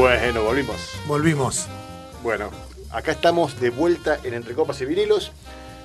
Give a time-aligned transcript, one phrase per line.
[0.00, 0.94] Bueno, volvimos.
[1.06, 1.68] Volvimos.
[2.22, 2.50] Bueno,
[2.90, 5.30] acá estamos de vuelta en Entre Copas y Vinilos.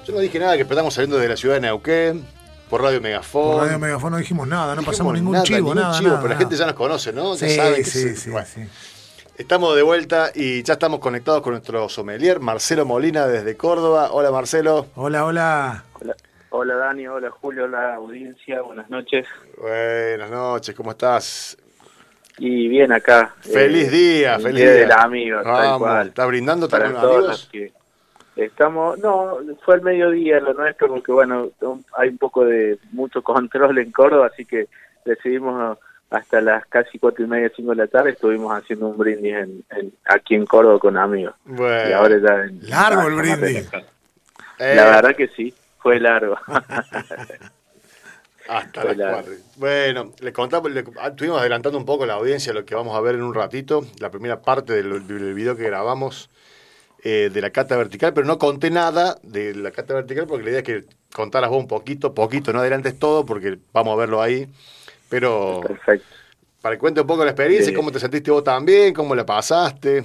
[0.08, 2.26] Yo no dije nada que estamos saliendo de la ciudad de Neuquén,
[2.70, 3.58] por Radio Megafón.
[3.58, 6.10] Por Radio Megafón no dijimos nada, no, dijimos pasamos ningún nada, chivo, ningún nada, chivo,
[6.12, 7.36] nada, pero la gente ya nos conoce, ¿no?
[7.36, 8.48] Ya Sí, sabe que sí, sí, bueno.
[8.48, 8.62] sí.
[9.38, 14.12] Estamos de vuelta y ya estamos conectados con nuestro sommelier, Marcelo Molina, desde Córdoba.
[14.14, 14.88] Hola, Marcelo.
[14.96, 15.84] Hola, hola.
[16.00, 16.16] Hola,
[16.52, 19.28] hola Dani, hola Julio, hola audiencia, buenas noches.
[19.58, 21.58] Buenas noches, ¿cómo estás?
[22.38, 23.34] Y bien acá.
[23.40, 26.08] Feliz eh, día, el feliz día del amigo, tal Vamos, cual.
[26.08, 27.28] ¿estás brindando Para con todos amigos?
[27.30, 27.72] los que
[28.36, 31.50] estamos, no, fue el mediodía lo nuestro porque bueno,
[31.98, 34.68] hay un poco de mucho control en Córdoba, así que
[35.06, 35.78] decidimos
[36.10, 39.64] hasta las casi cuatro y media, cinco de la tarde, estuvimos haciendo un brindis en,
[39.72, 41.34] en- aquí en Córdoba con amigos.
[41.46, 43.70] Bueno, Y ahora ya en- Largo el ah, brindis.
[44.60, 46.38] eh, La verdad que sí, fue largo.
[48.48, 49.14] Hasta las largo.
[49.18, 49.34] cuatro.
[49.58, 52.96] Bueno, le contamos, le- ah, estuvimos adelantando un poco a la audiencia lo que vamos
[52.96, 56.30] a ver en un ratito, la primera parte del, del video que grabamos
[57.04, 60.50] eh, de la cata vertical, pero no conté nada de la cata vertical porque la
[60.52, 64.22] idea es que contaras vos un poquito, poquito, no adelantes todo porque vamos a verlo
[64.22, 64.48] ahí,
[65.10, 66.06] pero Perfecto.
[66.62, 67.76] para que cuente un poco la experiencia, Sí.
[67.76, 70.04] cómo te sentiste vos también, cómo la pasaste.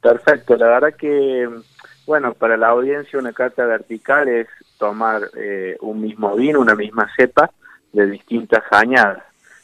[0.00, 1.48] Perfecto, la verdad que,
[2.06, 4.48] bueno, para la audiencia una carta vertical es
[4.82, 7.48] tomar eh, un mismo vino, una misma cepa
[7.92, 9.22] de distintas añadas.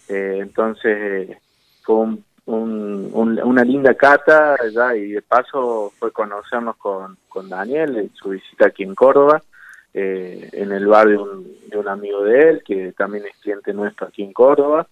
[0.09, 1.39] Eh, entonces, eh,
[1.83, 7.17] fue un- un- un- una linda cata ya, y de paso fue conocernos con,
[7.49, 9.43] Daniel en su visita aquí en Córdoba,
[9.93, 13.73] eh, en el bar de un, de un amigo de él, que también es cliente
[13.73, 14.87] nuestro aquí en Córdoba,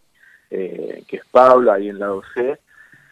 [0.51, 2.59] que es Pablo, ahí en la OC.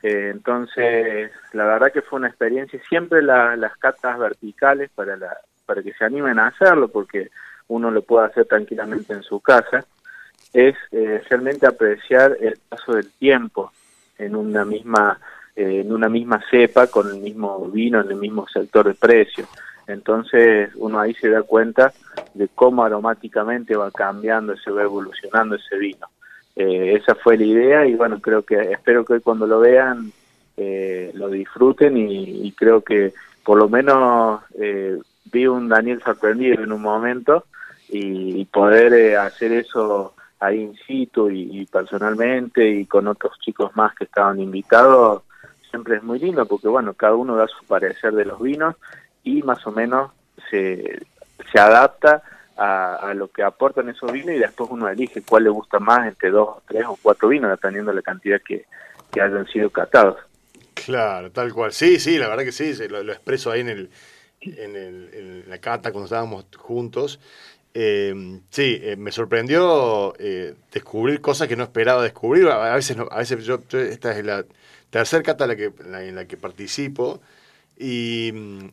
[0.02, 2.78] Entonces, la verdad que fue una experiencia.
[2.88, 7.30] Siempre la- las catas verticales para, la, para que se animen a hacerlo, porque
[7.68, 9.84] uno lo puede hacer tranquilamente en su casa,
[10.52, 13.72] es eh, realmente apreciar el paso del tiempo
[14.18, 15.18] en una misma
[15.56, 19.46] eh, en una misma cepa con el mismo vino en el mismo sector de precio.
[19.86, 21.92] Entonces uno ahí se da cuenta
[22.34, 26.06] de cómo aromáticamente va cambiando, se va evolucionando ese vino.
[26.56, 30.12] Eh, esa fue la idea y bueno, creo que espero que cuando lo vean
[31.14, 34.40] lo disfruten y, y creo que por lo menos
[35.32, 37.46] vi un Daniel sorprendido en un momento
[37.88, 43.94] y, poder eh, hacer eso ahí in situ y, personalmente y con otros chicos más
[43.94, 45.22] que estaban invitados
[45.70, 48.76] siempre es muy lindo porque bueno cada uno da su parecer de los vinos
[49.22, 50.10] y más o menos
[50.50, 51.00] se,
[51.52, 52.22] se adapta
[52.56, 56.06] a, a lo que aportan esos vinos y después uno elige cuál le gusta más
[56.06, 58.66] entre dos, tres o cuatro vinos dependiendo de la cantidad que,
[59.10, 60.18] que hayan sido catados.
[60.74, 61.72] Claro, tal cual.
[61.72, 63.90] Sí, sí, la verdad que sí, lo, lo expreso ahí en, el,
[64.44, 67.18] en, el, en la cata cuando estábamos juntos.
[67.76, 72.46] Eh, sí, eh, me sorprendió eh, descubrir cosas que no esperaba descubrir.
[72.48, 74.44] A, a veces, no- a veces yo, yo- esta es la
[74.90, 77.20] tercera cata en la que, la, en la que participo
[77.76, 78.28] y,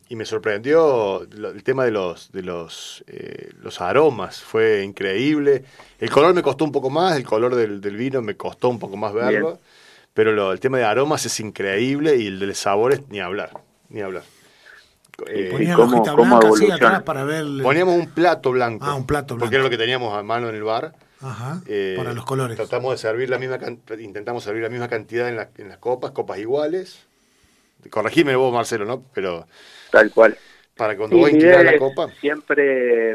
[0.10, 4.42] y me sorprendió lo- el tema de los, de los, eh, los aromas.
[4.42, 5.64] Fue increíble.
[6.00, 8.78] El color me costó un poco más, el color del, del vino me costó un
[8.78, 9.48] poco más verlo.
[9.54, 9.60] Bien.
[10.14, 13.52] Pero lo- el tema de aromas es increíble y el de sabores ni hablar,
[13.90, 14.24] ni hablar.
[15.28, 16.76] Eh, Ponían cómo- la hojita cómo blanca así evoluciona.
[16.76, 17.46] atrás para ver.
[17.64, 18.86] poníamos un plato blanco.
[18.86, 20.94] Ah, un plato Porque era lo que teníamos a mano en el bar.
[21.22, 22.58] Ajá, Eh, para los colores.
[22.58, 23.60] Tratamos de servir la misma
[24.00, 27.06] intentamos servir la misma cantidad en, la- en las copas, copas iguales.
[27.90, 29.04] Corregime vos, Marcelo, ¿no?
[29.14, 29.46] Pero
[29.92, 30.38] Tal cual.
[30.76, 32.08] para cuando Sí, vos la copa.
[32.20, 33.14] Siempre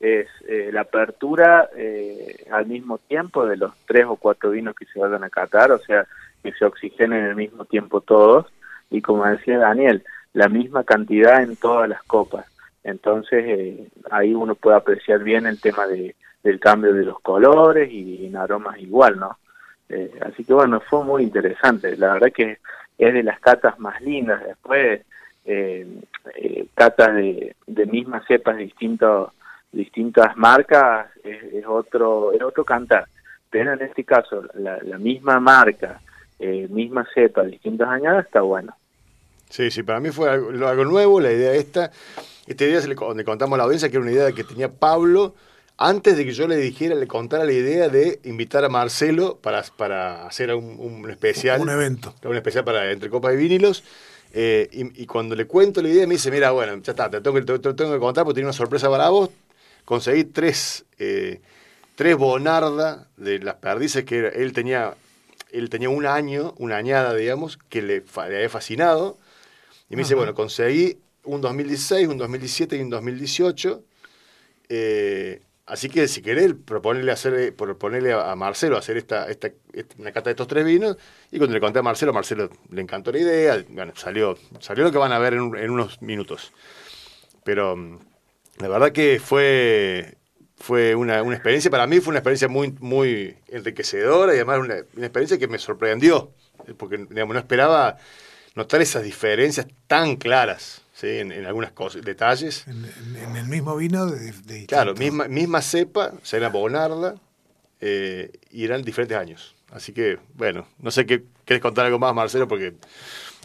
[0.00, 4.84] es eh, la apertura eh, al mismo tiempo de los tres o cuatro vinos que
[4.86, 6.06] se vayan a catar, o sea,
[6.42, 8.46] que se oxigenen al mismo tiempo todos.
[8.90, 10.04] Y como decía Daniel,
[10.36, 12.44] la misma cantidad en todas las copas.
[12.84, 17.90] Entonces eh, ahí uno puede apreciar bien el tema de, del cambio de los colores
[17.90, 19.38] y en aromas igual, ¿no?
[19.88, 21.96] Eh, así que bueno, fue muy interesante.
[21.96, 22.58] La verdad que
[22.98, 24.44] es de las catas más lindas.
[24.44, 25.00] Después,
[25.46, 25.86] eh,
[26.34, 29.32] eh, catas de, de mismas cepas, distintos,
[29.72, 33.06] distintas marcas, es, es otro es otro cantar.
[33.48, 35.98] Pero en este caso, la, la misma marca,
[36.38, 38.74] eh, misma cepa, distintas añadas, está bueno.
[39.48, 41.90] Sí, sí, para mí fue algo, algo nuevo, la idea esta.
[42.46, 44.44] Esta idea se le, co- le contamos a la audiencia que era una idea que
[44.44, 45.34] tenía Pablo
[45.78, 49.62] antes de que yo le dijera, le contara la idea de invitar a Marcelo para,
[49.76, 51.60] para hacer un, un especial.
[51.60, 52.14] Un evento.
[52.24, 53.84] un especial para Entre Copas y Vinilos.
[54.32, 57.20] eh, y, y cuando le cuento la idea, me dice: Mira, bueno, ya está, te
[57.20, 59.30] tengo que, te- te tengo que contar porque tiene una sorpresa para vos.
[59.84, 61.40] Conseguí tres, eh,
[61.96, 64.94] tres Bonarda de las perdices que él tenía.
[65.52, 69.18] Él tenía un año, una añada, digamos, que le, le había fascinado.
[69.90, 70.14] Y me dice.
[70.14, 73.82] Bueno, conseguí un 2016, un 2017 y un 2018.
[74.68, 79.50] eh, así que si querés, proponerle, hacer, eh, proponerle a Marcelo hacer esta, esta,
[79.98, 80.96] una cata de estos tres vinos.
[81.30, 83.64] Y cuando le conté a Marcelo, Marcelo le encantó la idea.
[83.68, 86.52] Bueno, salió, salió lo que van a ver en, en unos minutos.
[87.44, 87.98] Pero mm,
[88.58, 90.16] la verdad que fue,
[90.56, 94.76] fue una, una, experiencia, para mí fue una experiencia muy, muy enriquecedora y además una,
[94.96, 96.32] una experiencia que me sorprendió,
[96.78, 97.98] porque digamos, no esperaba
[98.56, 100.82] notar esas diferencias tan claras.
[100.92, 101.18] ¿sí?
[101.18, 102.66] En, en, algunas cosas, detalles.
[102.66, 102.84] En,
[103.16, 107.14] en, el mismo vino de, de Claro, misma, misma cepa, se era Bonarda,
[107.80, 109.54] eh, y eran diferentes años.
[109.70, 112.74] Así que, bueno, no sé qué quieres contar algo más, Marcelo, porque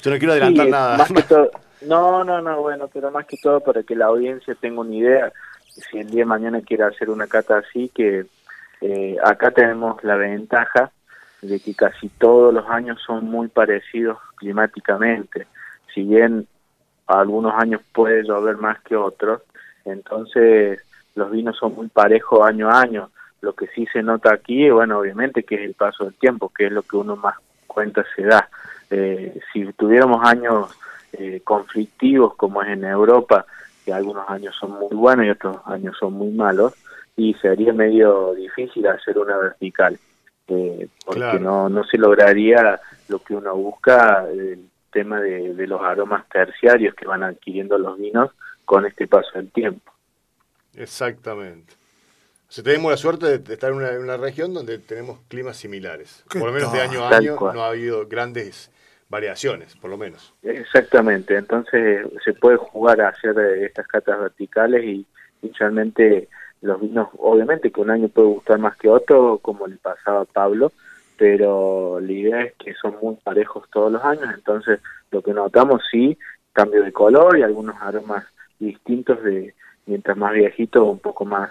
[0.02, 0.98] yo no quiero adelantar sí, nada.
[0.98, 4.56] Más que todo, no, no, no, bueno, pero más que todo para que la audiencia
[4.56, 5.34] tenga una idea,
[5.68, 8.25] si el día de mañana quiere hacer una cata así, que
[8.81, 10.92] eh, acá tenemos la ventaja
[11.42, 15.48] de que casi todos los años son muy parecidos climáticamente.
[15.94, 16.48] Si bien
[17.08, 19.42] algunos años puede llover más que otros,
[19.86, 20.80] entonces
[21.16, 23.10] los vinos son muy parejos año a año.
[23.42, 26.68] Lo que sí se nota aquí, bueno, obviamente que es el paso del tiempo, que
[26.68, 27.36] es lo que uno más
[27.66, 28.50] cuenta se da.
[28.90, 30.78] Eh, si tuviéramos años
[31.14, 33.46] eh, conflictivos como es en Europa,
[33.84, 36.74] que algunos años son muy buenos y otros años son muy malos,
[37.18, 39.98] y sería medio difícil hacer una vertical,
[40.48, 41.40] eh, porque claro.
[41.40, 46.96] no, no se lograría lo que uno busca, el tema de, de los aromas terciarios
[46.96, 48.32] que van adquiriendo los vinos
[48.66, 49.92] con este paso del tiempo.
[50.76, 51.74] Exactamente.
[52.52, 55.56] O sea, tenemos la suerte de estar en una, en una región donde tenemos climas
[55.56, 56.26] similares.
[56.30, 58.70] Por lo menos de año a año no ha habido grandes
[59.08, 60.34] variaciones, por lo menos.
[60.42, 65.06] Exactamente, entonces se puede jugar a hacer estas catas verticales y,
[65.42, 66.30] y realmente
[66.62, 70.25] los vinos, obviamente que un año puede gustar más que otro, como le pasaba a
[70.25, 70.72] Pablo,
[71.18, 74.80] pero la idea es que son muy parejos todos los años, entonces
[75.12, 76.18] lo que notamos sí,
[76.54, 78.25] cambio de color y algunos aromas
[78.60, 79.54] distintos de
[79.86, 81.50] mientras más viejito un poco más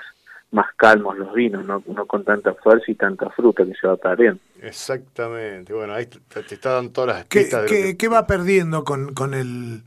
[0.52, 3.96] más calmos los vinos, no, no con tanta fuerza y tanta fruta que se va
[3.96, 4.40] perdiendo.
[4.60, 7.66] Exactamente, bueno, ahí te, te está dando todas las ¿Qué, pistas.
[7.68, 7.96] ¿qué, que...
[7.96, 9.82] ¿Qué, va perdiendo con, con el...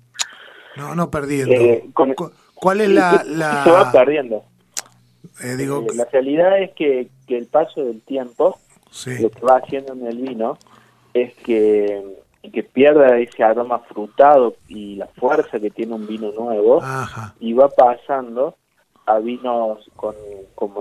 [0.78, 1.54] No, no perdiendo.
[1.54, 2.16] Eh, con...
[2.56, 3.24] ¿Cuál es la...
[3.26, 3.64] la...
[3.66, 4.46] Se va perdiendo.
[5.42, 5.82] Eh, digo...
[5.82, 8.60] Eh, la realidad es que, que el paso del tiempo,
[8.92, 9.18] sí.
[9.22, 10.58] lo que va haciendo en el vino,
[11.14, 12.04] es que,
[12.52, 17.36] que pierda ese aroma frutado y la fuerza que tiene un vino nuevo, Ajá.
[17.40, 18.56] y va pasando
[19.06, 20.16] a vinos con,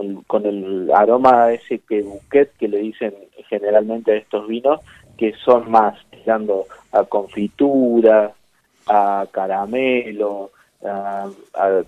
[0.00, 3.14] el, con el aroma ese que bouquet que le dicen
[3.49, 4.81] generalmente a estos vinos
[5.16, 8.32] que son más tirando a confitura,
[8.87, 10.50] a caramelo,
[10.84, 11.82] a, a,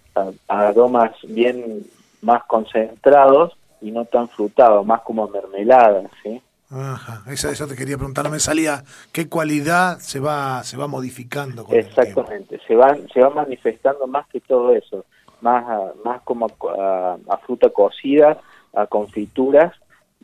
[0.49, 1.85] a, aromas bien
[2.25, 6.41] más concentrados y no tan frutados, más como mermelada, ¿sí?
[6.71, 8.83] Ajá, eso, eso te quería preguntar, no me salía
[9.13, 14.27] qué cualidad se va se va modificando con Exactamente, se van se va manifestando más
[14.29, 15.05] que todo eso
[15.45, 18.39] más, a, más como a, a, fruta cocida,
[18.75, 19.73] a confituras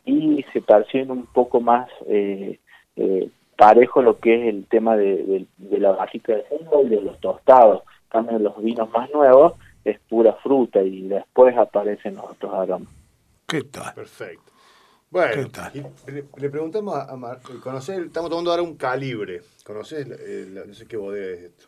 [0.03, 2.59] y se perciben un poco más eh,
[2.95, 6.89] eh, parejo lo que es el tema de, de, de la bajita de fondo y
[6.89, 7.83] de los tostados.
[8.11, 9.53] También los vinos más nuevos
[9.83, 12.93] es pura fruta y después aparecen los otros aromas.
[13.47, 13.93] ¿Qué tal?
[13.93, 14.51] Perfecto.
[15.09, 15.49] Bueno,
[16.07, 17.99] le, le, preguntamos a, Mar, ¿conoces?
[17.99, 19.41] Estamos tomando ahora un calibre.
[19.65, 20.07] ¿Conoces?
[20.09, 21.65] Eh, no sé qué bodega es esto.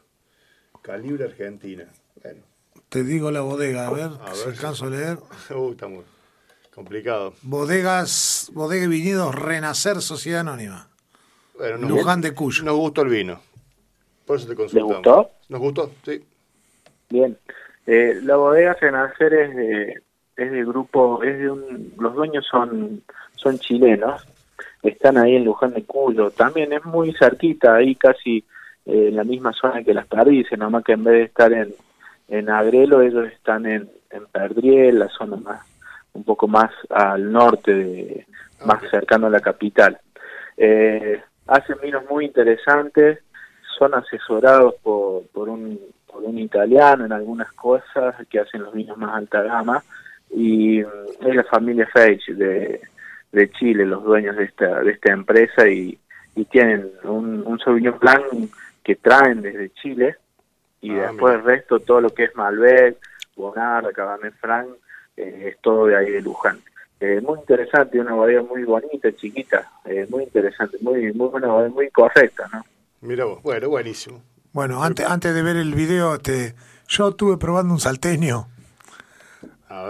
[0.81, 1.85] Calibre Argentina.
[2.21, 2.41] Bueno,
[2.87, 4.55] te digo la bodega, a ver, a si ver.
[4.55, 5.17] alcanzo a leer.
[5.55, 6.03] Uh, está muy
[6.73, 7.33] complicado.
[7.41, 10.89] Bodegas, bodega y viñedos Renacer Sociedad Anónima.
[11.57, 12.63] Bueno, nos Luján de Cuyo.
[12.63, 13.41] Nos gustó el vino.
[14.25, 14.91] Por eso te consultamos.
[14.91, 15.31] ¿Le gustó?
[15.49, 16.23] Nos gustó, sí.
[17.09, 17.37] Bien.
[17.85, 20.01] Eh, la bodega Renacer es de,
[20.37, 23.03] es de grupo, es de un, los dueños son,
[23.35, 24.25] son chilenos,
[24.81, 28.37] están ahí en Luján de Cuyo, también es muy cerquita, ahí casi
[28.85, 31.73] eh, en la misma zona que las Perdices, nomás que en vez de estar en,
[32.29, 35.61] en Agrelo, ellos están en, en Perdriel, la zona más,
[36.13, 38.27] un poco más al norte, de,
[38.65, 39.99] más cercano a la capital.
[40.57, 43.19] Eh, hacen vinos muy interesantes,
[43.77, 45.79] son asesorados por, por, un,
[46.13, 49.83] por un italiano en algunas cosas que hacen los vinos más alta gama
[50.29, 52.79] y es la familia Feich de,
[53.31, 55.97] de Chile, los dueños de esta, de esta empresa y,
[56.35, 58.23] y tienen un, un Sauvignon Blanc
[58.83, 60.15] que traen desde Chile
[60.81, 61.35] y ah, después mira.
[61.35, 62.97] el resto, todo lo que es Malbec,
[63.35, 64.67] Bonarda, Cabernet Franc,
[65.17, 66.59] eh, es todo de ahí de Luján.
[66.99, 71.89] Eh, muy interesante, una bodega muy bonita, chiquita, eh, muy interesante, muy muy buena muy
[71.89, 72.63] correcta, ¿no?
[73.01, 74.21] Mira vos, bueno, buenísimo.
[74.53, 76.53] Bueno, antes, antes de ver el video, este,
[76.87, 78.47] yo estuve probando un salteño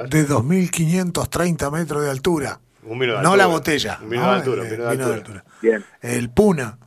[0.10, 2.60] de 2.530 metros de altura.
[2.84, 3.38] Un vino de no altura.
[3.38, 4.00] la botella.
[4.01, 5.43] Un vino no, de altura, un el, vino de vino altura.
[5.62, 5.84] Bien.
[6.01, 6.77] El Puna,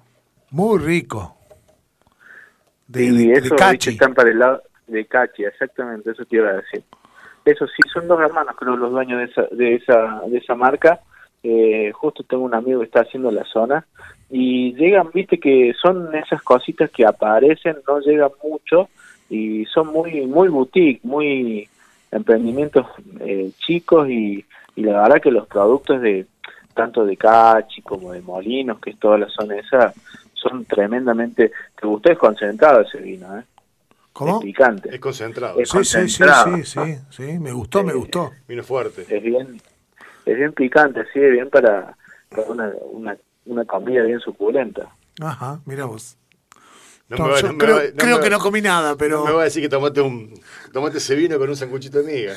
[0.51, 1.37] muy rico.
[2.89, 3.91] De, y eso de Cachi.
[3.91, 6.83] están para el lado de Cachi, exactamente, eso te iba a decir.
[7.45, 11.01] Eso sí, son dos hermanos, creo, los dueños de esa, de esa, de esa marca.
[11.43, 13.87] Eh, justo tengo un amigo que está haciendo la zona
[14.31, 18.89] y llegan, viste que son esas cositas que aparecen, no llegan mucho
[19.31, 21.69] y son muy muy boutique, muy
[22.11, 22.87] emprendimientos
[23.21, 26.27] eh, chicos y, y, la verdad que los productos de
[26.75, 29.93] tanto de Cachi como de Molinos, que es toda la zona esa,
[30.35, 31.51] son tremendamente...
[31.81, 33.43] Te gustó es concentrado ese vino, ¿eh?
[34.13, 34.39] ¿Cómo?
[34.39, 34.95] Es picante.
[34.95, 35.59] Es concentrado.
[35.59, 36.57] Es Sí, sí, sí, concentrado.
[36.57, 38.31] sí, sí, sí, me gustó, me Eh, gustó.
[38.47, 39.03] Vino fuerte.
[39.09, 39.61] Es bien,
[40.27, 41.97] es bien picante, así es bien para,
[42.29, 44.89] para una, una, una comida bien suculenta.
[45.21, 46.17] Ajá, mira vos.
[47.09, 48.97] No No, me va- yo no me creo va- creo me que no comí nada,
[48.97, 50.35] pero No me va a decir que tomate, un,
[50.73, 52.35] tomate ese vino con un sanguchito de miga.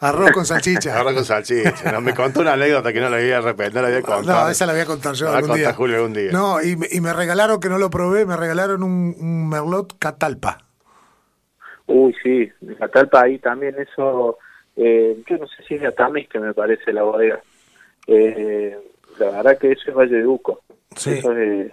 [0.00, 0.96] arroz con salchicha.
[0.98, 1.92] Ahora con salchicha.
[1.92, 4.44] No, me contó una anécdota que no la había repetir, no la había contado.
[4.46, 5.64] No, esa la voy a contar yo La a algún día.
[5.66, 6.32] contar Julio algún día.
[6.32, 9.98] No, y, me- y me regalaron, que no lo probé, me regalaron un, un merlot
[9.98, 10.64] catalpa.
[11.86, 14.38] Uy, sí, Catalpa ahí también eso,
[14.76, 17.40] eh, yo no sé si es de Atamis que me parece la bodega.
[18.06, 18.78] Eh,
[19.18, 20.60] la verdad que eso es Valle de Uco.
[20.96, 21.10] Sí.
[21.12, 21.70] Eso es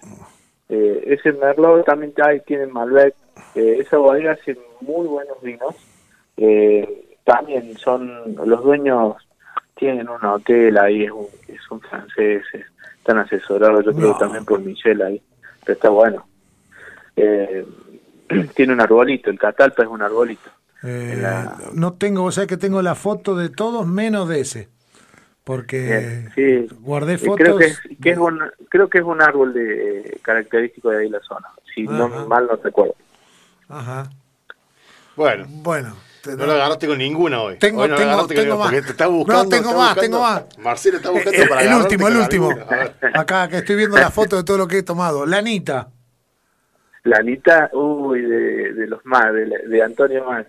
[0.68, 3.14] eh, ese Merlot también hay, tiene Malbec.
[3.54, 5.74] Eh, esa bodega hace muy buenos vinos.
[6.36, 9.16] Eh, también son, los dueños
[9.74, 11.26] tienen un hotel ahí, es un,
[11.68, 12.64] son franceses,
[12.98, 15.22] están asesorados yo creo también por Michelle ahí,
[15.64, 16.26] pero está bueno.
[17.16, 17.64] Eh,
[18.54, 20.50] tiene un arbolito, el Catalpa es un arbolito.
[20.82, 24.68] La- No tengo, o sea que tengo la foto de todos menos de ese.
[25.46, 26.66] Porque sí.
[26.80, 27.36] guardé Eh, fotos.
[27.36, 31.02] Creo que, es, que es un creo que es un árbol de eh, característico de
[31.04, 32.96] ahí la zona, si no mal no recuerdo.
[33.68, 34.10] Ajá.
[35.14, 35.96] Bueno, Bueno.
[36.26, 37.58] no lo agarraste con ninguna hoy.
[37.58, 38.72] Tengo- Hoy no lo tengo- agarraste con tengo ninguna, más.
[38.74, 39.44] Porque te está buscando.
[39.44, 40.58] No, tengo está más, buscando- tengo más.
[40.58, 42.50] Marcelo está buscando el, para el último, el último.
[43.14, 45.24] Acá que estoy viendo la foto de todo lo que he tomado.
[45.26, 45.88] Lanita.
[47.04, 50.44] La Anita, uy, de, de los más, de Antonio Más.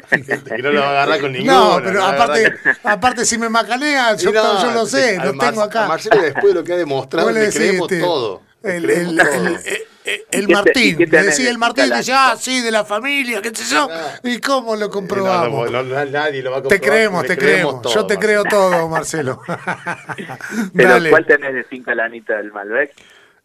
[0.10, 1.52] Que no lo va a agarrar con ninguna.
[1.52, 5.62] No, pero aparte, que- aparte si me macanea, yo, no, yo lo sé, lo tengo
[5.62, 5.86] acá.
[5.86, 8.42] Marcelo después de lo que ha demostrado, le creemos este, todo.
[8.62, 9.46] Le El, creemos el, todo.
[9.46, 11.98] el- el- el ¿Y qué te- Martín, le decía de el Martín, Lanita?
[11.98, 13.88] dice, ah, sí, de la familia, qué sé yo.
[14.22, 15.68] ¿Y cómo lo No, comprobamos?
[15.70, 17.82] no, no, nadie lo va a te comprobar, creemos, le te creemos.
[17.82, 19.40] todo, yo te creo todo, Marcelo.
[20.76, 21.10] Pero Dale.
[21.10, 22.92] ¿cuál tenés de finca la Anita del Malbec?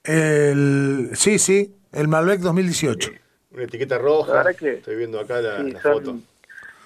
[0.03, 3.10] El, sí, sí, el Malbec 2018.
[3.53, 4.43] Una etiqueta roja.
[4.50, 6.15] Estoy viendo acá la, Sí, la foto.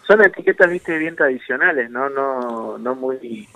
[0.07, 3.47] Son, etiquetas, viste, bien tradicionales, no no no muy...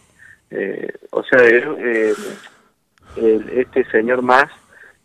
[0.51, 2.13] eh, o sea, eh,
[3.15, 4.45] el- este señor más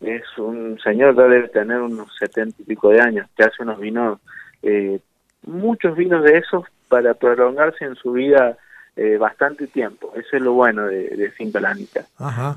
[0.01, 3.79] es un señor, ya debe tener unos setenta y pico de años, que hace unos
[3.79, 4.19] vinos,
[4.61, 4.99] eh,
[5.43, 8.57] muchos vinos de esos para prolongarse en su vida
[8.95, 10.13] eh, bastante tiempo.
[10.15, 11.31] Eso es lo bueno de, de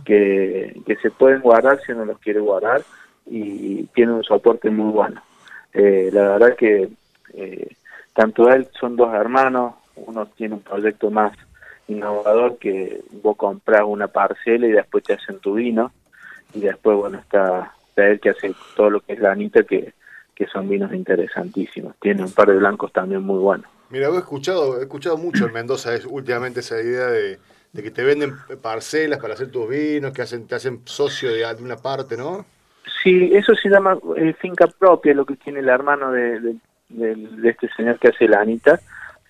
[0.04, 2.82] que, que se pueden guardar si uno los quiere guardar
[3.26, 5.22] y tiene un soporte muy bueno.
[5.72, 6.88] Eh, la verdad que
[7.34, 7.68] eh,
[8.18, 11.38] tanto él son dos hermanos, uno tiene un proyecto más
[11.86, 15.92] innovador que vos compras una parcela y después te hacen tu vino
[16.52, 19.94] y después bueno está, está él que hace todo lo que es la anita que,
[20.34, 24.80] que son vinos interesantísimos tiene un par de blancos también muy buenos Mira, he escuchado,
[24.80, 27.38] he escuchado mucho en Mendoza es, últimamente esa idea de,
[27.72, 31.44] de que te venden parcelas para hacer tus vinos, que hacen, te hacen socio de
[31.44, 32.44] alguna parte, ¿no?
[33.02, 36.56] Sí, eso se llama eh, finca propia, lo que tiene el hermano de, de,
[36.88, 38.80] de- de este señor que hace la Anita.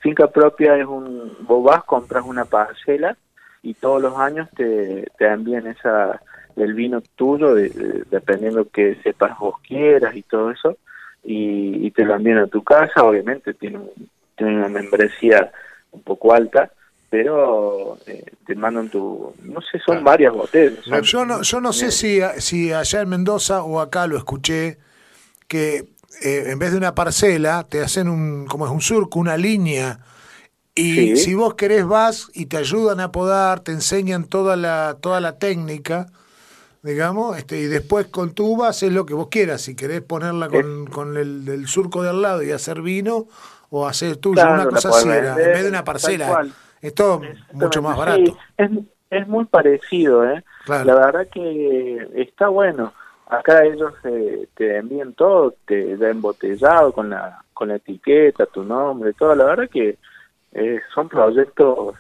[0.01, 3.17] Finca propia es un, vos vas, compras una parcela
[3.63, 6.21] y todos los años te, te envían esa,
[6.57, 10.77] el vino tuyo, de- de- dependiendo que sepas vos quieras y todo eso,
[11.25, 13.81] y, y te lo envían a tu casa, obviamente tiene,
[14.37, 15.51] tiene una membresía
[15.91, 16.71] un poco alta,
[17.11, 20.05] pero eh, te mandan tu, no sé, son Claro.
[20.05, 20.85] varias botellas.
[20.85, 24.79] son- Yo no, yo no sé si, si allá en Mendoza o acá lo escuché,
[25.49, 25.89] que
[26.23, 30.01] eh, en vez de una parcela te hacen un, como es un surco, una línea.
[30.75, 31.17] Y Sí.
[31.17, 35.39] si vos querés vas y te ayudan a podar, te enseñan toda la, toda la
[35.39, 36.07] técnica,
[36.83, 39.63] digamos, este, y después con tu uva haces lo que vos quieras.
[39.63, 43.27] Si querés ponerla con, con el, el surco de al lado y hacer vino,
[43.71, 46.47] o hacer tuyo, Claro, una cosa así era, en vez de una parcela.
[46.81, 47.21] Es todo
[47.53, 48.21] mucho más barato.
[48.25, 48.71] Sí, es,
[49.11, 50.45] es muy parecido, ¿eh?
[50.65, 50.85] Claro.
[50.85, 52.95] La verdad que está bueno.
[53.29, 58.65] Acá ellos eh, te envían todo, te da embotellado con la, con la etiqueta, tu
[58.65, 59.35] nombre, todo.
[59.35, 59.99] La verdad que
[60.53, 61.95] eh, son proyectos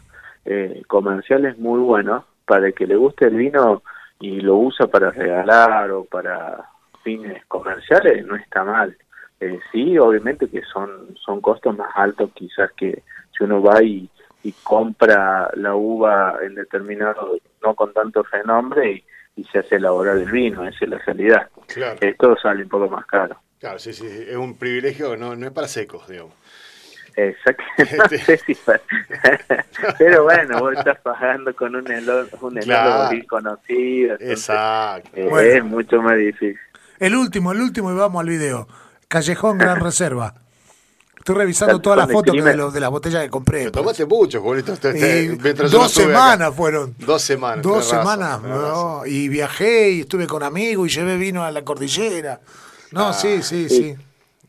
[0.47, 3.83] eh, comerciales muy buenos para el que le guste el vino
[4.21, 6.65] y lo usa para regalar o para
[7.03, 8.97] fines comerciales, no está mal.
[9.41, 13.03] Eh, sí, obviamente que son, son costos más altos quizás que
[13.37, 14.09] si uno va y,
[14.43, 19.05] y compra la uva en determinado, no con tanto renombre y,
[19.39, 21.49] y se hace elaborar el vino, esa es la realidad.
[21.67, 21.97] Claro.
[22.01, 23.41] Eh, todo sale un poco más caro.
[23.61, 26.35] Claro, sí, sí, es un privilegio, no, no es para secos, digamos.
[27.17, 27.63] Exacto.
[27.97, 28.81] No sé si fue-
[29.99, 33.11] Pero bueno, vos estás pagando con un enólogo, un Claro.
[33.29, 34.13] conocido.
[34.13, 35.11] entonces, Exacto.
[35.15, 35.49] eh, Bueno.
[35.57, 36.57] Es mucho más difícil.
[37.01, 38.69] El último, el último y vamos al video.
[39.09, 40.35] Callejón Gran Reserva.
[41.29, 43.65] Estoy revisando todas las fotos de, los- de las botellas que compré.
[43.65, 44.75] Te tomaste mucho, Julito.
[44.79, 46.07] Te- te- Y mientras yo no dos acá.
[46.07, 46.95] semanas fueron.
[46.99, 47.63] Dos semanas.
[47.63, 52.41] Dos semanas, no, y viajé y estuve con amigos y llevé vino a la cordillera.
[52.93, 53.95] No, Ah, sí, sí, sí.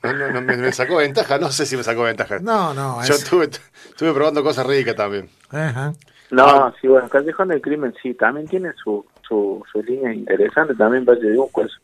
[0.03, 2.39] No, no, no, me, me sacó ventaja, no sé si me sacó ventaja.
[2.39, 3.49] No, no, Yo es- estuve,
[3.89, 5.27] estuve probando cosas ricas también.
[5.49, 5.91] Ajá.
[6.31, 6.73] No, Ah.
[6.79, 11.27] sí, bueno, Callejón del Crimen sí, también tiene su, su, su línea interesante, también Valle
[11.29, 11.77] de Uncos.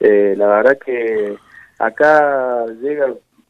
[0.00, 1.36] Eh, la verdad que
[1.78, 3.06] acá llega,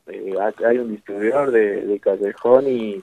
[0.07, 3.03] eh, acá hay un distribuidor de, de Callejón y,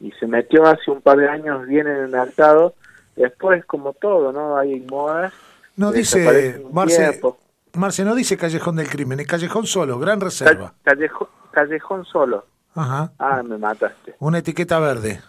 [0.00, 2.74] y se metió hace un par de años bien en el mercado.
[3.16, 4.56] Después, como todo, ¿no?
[4.56, 5.32] Hay modas.
[5.76, 7.38] No dice, desaparecen un Marce, tiempo.
[7.74, 10.74] Marce, no dice Callejón del Crimen, es Callejón solo, Gran Reserva.
[10.82, 12.44] Callejón, Callejón solo.
[12.74, 13.12] Ajá.
[13.18, 14.16] Ah, me mataste.
[14.18, 15.20] Una etiqueta verde.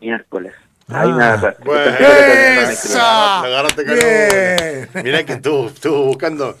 [0.00, 0.54] Miércoles.
[0.88, 1.02] Ah.
[1.02, 1.12] Ahí.
[1.64, 1.96] Bueno.
[3.58, 5.02] Pensé que.
[5.02, 6.56] Mirá que estuvo, estuvo buscando.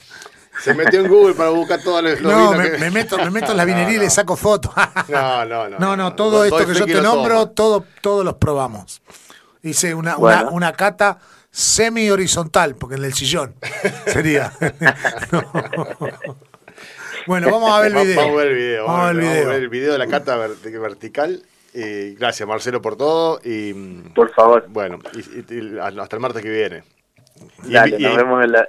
[0.62, 3.30] Se metió en Google para buscar todos los, los No, me, que- me meto, me
[3.30, 4.72] meto en la vinería y No, le saco fotos.
[5.08, 5.78] No, no, no.
[5.78, 7.54] No, no, todo esto que yo te nombro, toma.
[7.54, 9.02] todo, todos los probamos.
[9.62, 10.42] Hice una, Bueno.
[10.42, 11.18] una, una cata
[11.50, 13.54] semi horizontal, porque en el sillón
[14.06, 14.52] sería.
[15.32, 15.42] No.
[17.26, 18.16] Bueno, vamos a ver el video.
[18.16, 18.86] Vamos a ver el video.
[18.86, 19.48] Vamos a ver el vamos a video.
[19.48, 21.42] ver el video de la cata vert- vertical.
[21.74, 23.40] Y gracias, Marcelo, por todo.
[23.44, 23.72] Y
[24.14, 24.64] Por favor.
[24.68, 25.18] bueno, y,
[25.54, 26.82] y- y hasta el martes que viene.
[27.62, 28.68] Dale, y- nos vemos en la...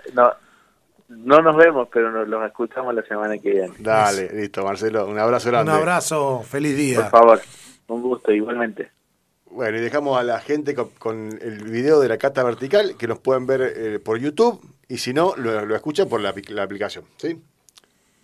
[1.17, 3.73] No, no nos vemos, pero nos los escuchamos la semana que viene.
[3.79, 5.07] Dale, listo, Marcelo.
[5.07, 5.71] Un abrazo Un grande.
[5.73, 7.09] abrazo, feliz Por día.
[7.09, 7.41] favor,
[7.87, 8.91] un gusto igualmente.
[9.47, 13.07] Bueno, y dejamos a la gente con, con el video de la cata vertical, que
[13.07, 16.49] nos pueden ver eh, por YouTube, y si no, lo, lo escuchan por la, apli-
[16.51, 17.03] la aplicación.
[17.17, 17.41] ¿sí?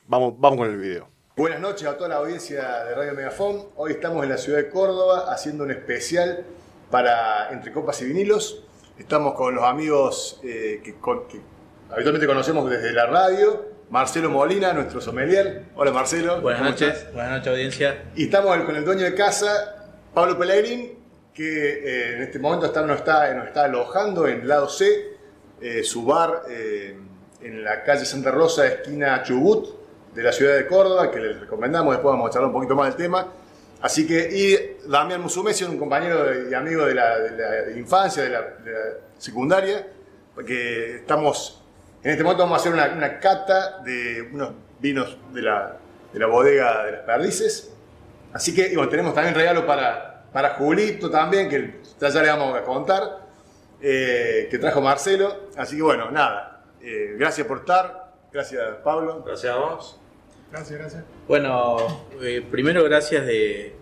[0.07, 1.09] Vamos, vamos con el video.
[1.35, 3.63] Buenas noches a toda la audiencia de Radio Megafón.
[3.75, 6.45] Hoy estamos en la ciudad de Córdoba haciendo un especial
[6.89, 8.63] para Entre Copas y Vinilos.
[8.97, 11.39] Estamos con los amigos eh, que, con- que
[11.91, 13.77] habitualmente conocemos desde la radio.
[13.89, 15.63] Marcelo Molina, nuestro sommelier.
[15.75, 16.41] Hola Marcelo.
[16.41, 17.13] Buenas ¿cómo noches, estás?
[17.13, 18.03] buenas noches audiencia.
[18.15, 20.99] Y estamos con el dueño de casa, Pablo Pellegrín,
[21.33, 25.17] que eh, en este momento está, nos, está, nos está alojando en lado C,
[25.61, 26.97] eh, su bar eh,
[27.41, 29.77] en la calle Santa Rosa, esquina Chubut,
[30.13, 32.87] de la ciudad de Córdoba, que les recomendamos, después vamos a charlar un poquito más
[32.87, 33.27] del tema.
[33.79, 38.29] Así que, y Damián Musumesi, un compañero y amigo de la, de la infancia, de
[38.31, 38.79] la, de la
[39.17, 39.87] secundaria,
[40.33, 41.63] porque estamos,
[42.03, 45.77] en este momento vamos a hacer una, una cata de unos vinos de la,
[46.13, 47.73] de la bodega de las perdices.
[48.33, 52.29] Así que y bueno, tenemos también regalo para, para Julito también, que ya, ya le
[52.29, 53.27] vamos a contar,
[53.81, 55.47] eh, que trajo Marcelo.
[55.57, 59.23] Así que bueno, nada, eh, gracias por estar, gracias Pablo.
[59.25, 59.99] Gracias a vos.
[60.51, 61.03] Gracias, gracias.
[61.27, 61.77] Bueno,
[62.21, 63.75] eh, primero gracias de,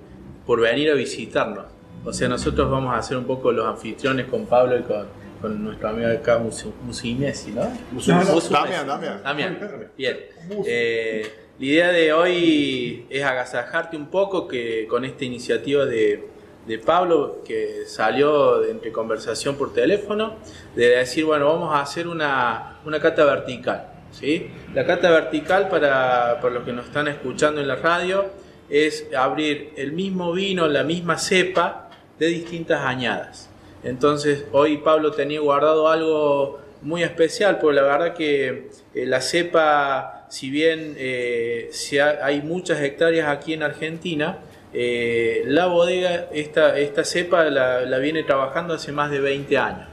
[0.45, 1.65] por venir a visitarnos.
[2.03, 5.07] O sea, nosotros vamos a hacer un poco los anfitriones con Pablo y con,
[5.45, 7.69] con nuestro amigo acá, Musimesi, ¿no?
[7.91, 8.31] Musumesi.
[8.31, 8.53] Musumesi.
[8.53, 9.21] Damián, Damián.
[9.23, 9.57] Damián,
[9.95, 10.17] bien.
[10.65, 16.27] Eh, la idea de hoy es agasajarte un poco que con esta iniciativa de,
[16.67, 20.35] de Pablo que salió de- entre conversación por teléfono,
[20.75, 23.85] de decir, bueno, vamos a hacer una, una cata vertical.
[24.11, 24.47] ¿sí?
[24.73, 28.25] La cata vertical, para, para los que nos están escuchando en la radio,
[28.69, 33.49] es abrir el mismo vino, la misma cepa, de distintas añadas.
[33.85, 40.25] Entonces, hoy Pablo tenía guardado algo muy especial, porque la verdad que eh, la cepa,
[40.29, 44.39] si bien eh, si ha- hay muchas hectáreas aquí en Argentina,
[44.73, 49.87] eh, la bodega, esta, esta cepa la, la viene trabajando hace más de 20 años,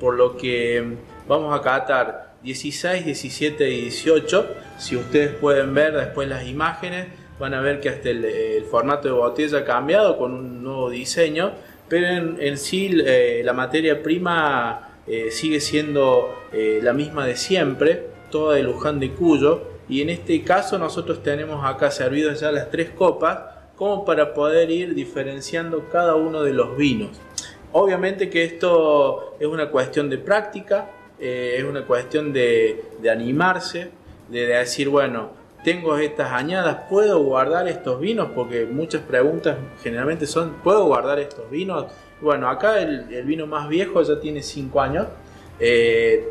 [0.00, 4.48] por lo que mm, vamos a catar 16, 17 y 18.
[4.78, 7.06] Si ustedes pueden ver después las imágenes,
[7.38, 10.90] van a ver que hasta el, el formato de botella ha cambiado con un nuevo
[10.90, 11.52] diseño,
[11.88, 12.06] pero
[12.38, 18.56] en, sí eh, la materia prima eh, sigue siendo eh, la misma de siempre, toda
[18.56, 22.90] de Luján de Cuyo, y en este caso nosotros tenemos acá servidas ya las tres
[22.90, 23.38] copas,
[23.76, 27.10] como para poder ir diferenciando cada uno de los vinos.
[27.72, 33.90] Obviamente que esto es una cuestión de práctica, es una cuestión de animarse,
[34.28, 35.30] de decir, bueno,
[35.64, 38.28] tengo estas añadas, ¿puedo guardar estos vinos?
[38.34, 41.86] Porque muchas preguntas generalmente son, ¿puedo guardar estos vinos?
[42.20, 45.06] Bueno, acá el, el vino más viejo ya tiene 5 años.
[45.58, 46.28] Eh,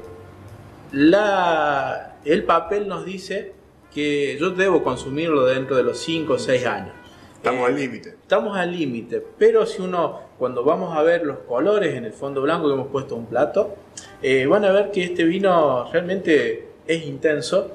[0.92, 3.54] la, el papel nos dice
[3.94, 6.94] que yo debo consumirlo dentro de los 5 o 6 años.
[7.36, 8.10] Estamos Eh, al límite.
[8.10, 12.42] Estamos al límite, pero si uno, cuando vamos a ver los colores en el fondo
[12.42, 13.76] blanco que hemos puesto un plato,
[14.22, 17.72] eh, van a ver que este vino realmente es intenso.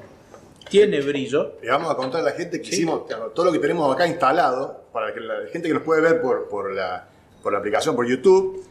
[0.69, 1.53] Tiene brillo.
[1.61, 3.03] Le vamos a contar a la gente que hicimos
[3.33, 6.47] todo lo que tenemos acá instalado, para que la gente que nos puede ver por,
[6.47, 7.07] por, la,
[7.41, 8.65] por la aplicación, por YouTube.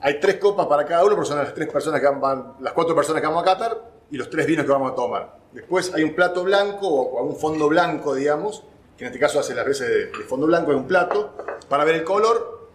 [0.00, 2.94] Hay tres copas para cada uno, porque son las tres personas que van, las cuatro
[2.94, 5.38] personas que vamos a catar y los tres vinos que vamos a tomar.
[5.52, 8.64] Después hay un plato blanco o un fondo blanco, digamos,
[8.98, 11.34] que en este caso hace las veces de, de fondo blanco, es un plato,
[11.68, 12.68] para ver el color.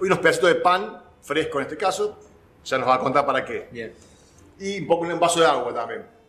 [0.00, 2.16] Y unos pedacitos de pan, fresco en este caso,
[2.64, 3.68] ya nos va a contar para qué.
[3.70, 3.92] Bien.
[4.58, 6.19] Y un poco un vaso de agua también.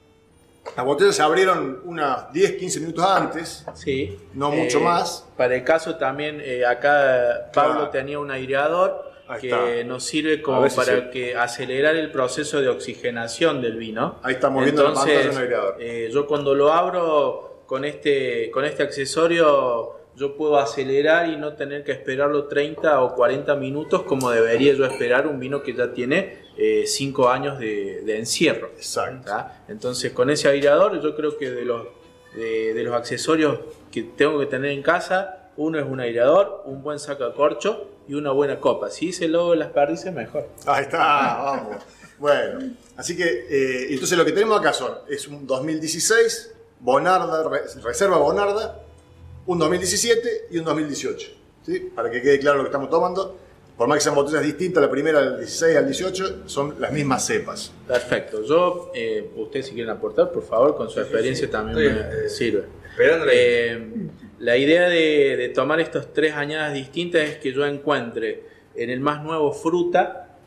[0.77, 3.65] Las botellas se abrieron unas 10, 15 minutos antes.
[3.73, 4.17] Sí.
[4.33, 5.27] No mucho más.
[5.35, 7.89] Para el caso también, eh, acá Pablo Claro.
[7.89, 9.83] tenía un aireador Ahí que está.
[9.87, 14.19] nos sirve como si para se- que acelerar el proceso de oxigenación del vino.
[14.23, 15.75] Ahí estamos viendo la pantalla de un Entonces, aireador.
[15.79, 21.53] eh, yo cuando lo abro con este, con este accesorio, yo puedo acelerar y no
[21.53, 25.93] tener que esperarlo 30 o 40 minutos como debería yo esperar un vino que ya
[25.93, 26.41] tiene
[26.85, 28.67] 5 años de, de encierro.
[28.75, 29.25] Exacto.
[29.27, 29.63] ¿tá?
[29.67, 31.87] Entonces con ese aireador yo creo que de los,
[32.35, 33.59] de, de los accesorios
[33.91, 38.31] que tengo que tener en casa, uno es un aireador, un buen sacacorcho y una
[38.31, 38.89] buena copa.
[38.89, 40.47] Si hice luego las perdices, mejor.
[40.65, 40.97] Ahí está,
[41.43, 41.77] vamos.
[42.19, 47.63] Bueno, así que eh, entonces lo que tenemos acá son, es un 2016, Bonarda, re-
[47.83, 48.79] Reserva Bonarda,
[49.45, 51.31] un 2017 y un 2018.
[51.65, 51.91] ¿sí?
[51.95, 53.37] Para que quede claro lo que estamos tomando.
[53.77, 57.25] Por más que sean botellas distintas, la primera del 16 al 18 son las mismas
[57.25, 57.71] cepas.
[57.87, 58.43] Perfecto.
[58.43, 62.65] Yo, eh, ustedes si quieren aportar, por favor, con su experiencia también me eh, sirve.
[62.91, 63.33] Esperándole.
[63.33, 63.87] Eh,
[64.39, 68.43] la idea de, de tomar estos tres añadas distintas es que yo encuentre
[68.75, 70.37] en el más nuevo fruta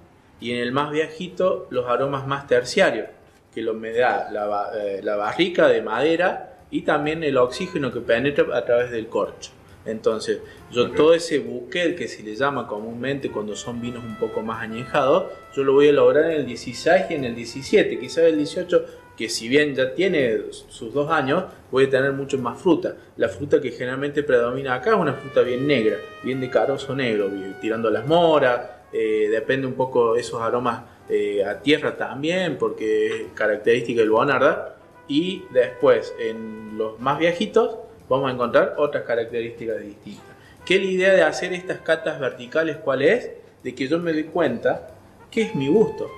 [0.40, 3.08] y en el más viejito los aromas más terciarios,
[3.52, 8.00] que lo me da la, eh, la barrica de madera y también el oxígeno que
[8.00, 9.52] penetra a través del corcho.
[9.86, 10.40] Entonces,
[10.72, 14.60] yo todo ese buquet que se le llama comúnmente cuando son vinos un poco más
[14.60, 18.38] añejados, yo lo voy a lograr en el 16 y en el 17, quizás el
[18.38, 22.96] 18, que si bien ya tiene sus dos años, voy a tener mucho más fruta.
[23.18, 27.30] La fruta que generalmente predomina acá es una fruta bien negra, bien de carozo negro,
[27.60, 32.58] tirando a las moras, eh, depende un poco de esos aromas eh, a tierra también,
[32.58, 34.74] porque es característica del Bonarda.
[35.08, 40.34] Y después, en los más viejitos, vamos a encontrar otras características distintas.
[40.64, 42.78] ¿Qué es la idea de hacer estas catas verticales?
[42.78, 43.30] ¿Cuál es?
[43.62, 44.88] De que yo me doy cuenta
[45.30, 46.10] qué es mi gusto.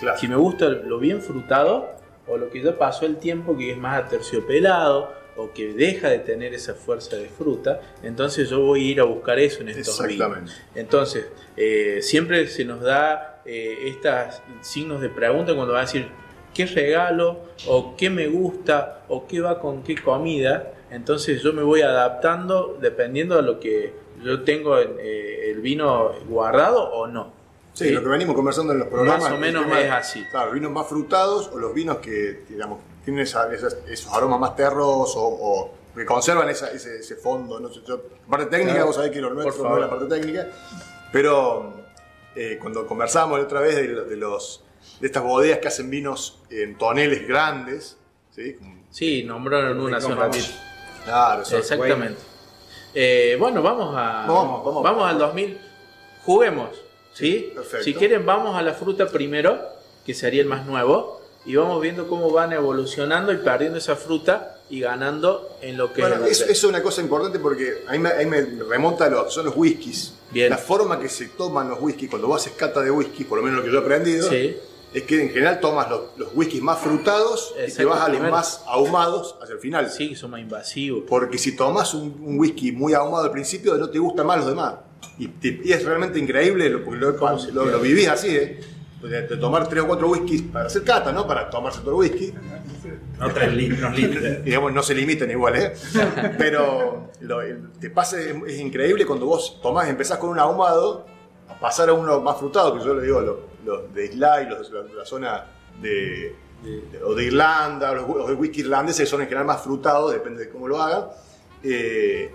[0.00, 0.18] Claro.
[0.18, 1.90] Si me gusta lo bien frutado
[2.26, 6.18] o lo que ya pasó el tiempo que es más aterciopelado o que deja de
[6.20, 9.98] tener esa fuerza de fruta, entonces yo voy a ir a buscar eso en estos
[9.98, 10.12] vinos.
[10.12, 10.52] Exactamente.
[10.74, 11.26] Entonces,
[11.56, 16.08] eh, siempre se nos da eh, estos signos de pregunta cuando va a decir
[16.56, 20.72] qué regalo o qué me gusta o qué va con qué comida.
[20.90, 23.92] Entonces yo me voy adaptando dependiendo de lo que
[24.22, 27.34] yo tengo en, eh, el vino guardado o no.
[27.74, 29.24] Sí, lo que venimos conversando en los programas.
[29.24, 30.24] Más o menos es así.
[30.30, 34.56] Claro, vinos más frutados o los vinos que, digamos, tienen esa- esas- esos aromas más
[34.56, 37.60] terros o, o que conservan esa- ese, ese fondo.
[37.60, 38.86] No sé, yo, parte técnica, Claro.
[38.86, 40.46] vos sabés que lo nuestro no es la parte técnica,
[41.12, 41.74] pero
[42.34, 44.62] eh, cuando conversamos la otra vez de los,
[45.00, 47.96] de estas bodegas que hacen vinos en toneles grandes,
[48.34, 48.56] ¿sí?
[48.90, 50.46] Sí, nombraron una hace un ratito.
[51.04, 51.42] Claro.
[51.42, 52.20] Exactamente.
[52.94, 55.08] Eh, bueno, vamos a Vamos, vamos.
[55.10, 55.58] al 2000.
[56.24, 56.70] Juguemos,
[57.12, 57.52] ¿sí?
[57.54, 57.84] perfecto.
[57.84, 59.60] Si quieren, vamos a la fruta primero,
[60.04, 64.58] que sería el más nuevo, y vamos viendo cómo van evolucionando y perdiendo esa fruta
[64.68, 66.40] y ganando en lo que Bueno, es.
[66.40, 69.44] eso, es una cosa importante porque ahí me, ahí me remonta a lo que son
[69.46, 70.14] los whiskies.
[70.32, 70.50] Bien.
[70.50, 73.44] La forma que se toman los whiskies, cuando vos haces cata de whisky, por lo
[73.44, 74.56] menos lo que yo he aprendido, Sí.
[74.98, 78.20] Es que en general tomas los, los whiskies más frutados y te vas a los
[78.30, 79.90] más ahumados hacia el final.
[79.90, 81.04] Sí, son más invasivos.
[81.06, 84.46] Porque si tomas un, un whisky muy ahumado al principio, no te gustan más los
[84.48, 84.74] demás.
[85.18, 88.34] Y, te- y es realmente increíble, lo, porque lo, ¿Cómo se lo, lo vivís así,
[88.36, 88.60] ¿eh?
[89.02, 91.26] De, de tomar tres o cuatro whiskies para hacer cata, ¿no?
[91.26, 92.32] Para tomarse todo el whisky.
[93.18, 93.94] No tres litros,
[94.44, 95.72] digamos, no se limiten igual, ¿eh?
[96.38, 97.40] Pero lo-
[97.80, 101.06] te pasa, es, es increíble cuando vos tomás, empezás con un ahumado,
[101.48, 104.70] a pasar a uno más frutado, que yo le digo, los, los de Islay, los
[104.70, 105.44] de la, la zona
[105.82, 110.12] de, de- o de Irlanda, los, los de whisky irlandeses son en general más frutados,
[110.12, 111.08] depende de cómo lo hagan.
[111.62, 112.30] Eh,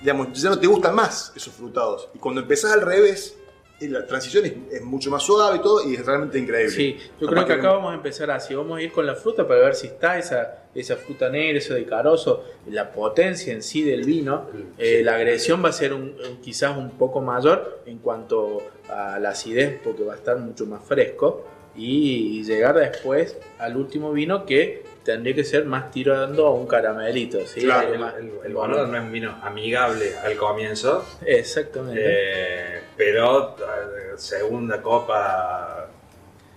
[0.00, 2.08] digamos, ya no te gustan más esos frutados.
[2.14, 3.36] Y cuando empezás al revés,
[3.80, 6.70] eh, la transición es, es mucho más suave y todo, y es realmente increíble.
[6.74, 8.54] Sí, yo Capaz creo que acá vamos a empezar así.
[8.54, 11.74] Vamos a ir con la fruta para ver si está esa, esa fruta negra, eso
[11.74, 14.46] de carozo, la potencia en sí del vino.
[14.78, 19.30] Eh, la agresión va a ser un- quizás un poco mayor en cuanto a la
[19.30, 21.46] acidez, porque va a estar mucho más fresco.
[21.74, 27.44] Y llegar después al último vino que tendría que ser más tirando a un caramelito.
[27.46, 27.62] ¿sí?
[27.62, 32.00] Claro, El, el no es un vino amigable al comienzo, Exactamente.
[32.04, 35.88] eh, pero eh, segunda copa